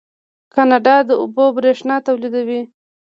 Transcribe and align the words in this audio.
کاناډا 0.53 0.95
د 1.09 1.11
اوبو 1.21 1.43
بریښنا 1.55 1.95
تولیدوي. 2.07 2.61